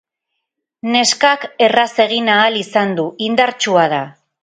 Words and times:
Neskak 0.95 1.45
erraz 1.67 1.87
egin 2.07 2.35
ahal 2.39 2.61
izan 2.65 2.99
du, 3.01 3.09
indartsua 3.31 3.89
da. 3.99 4.05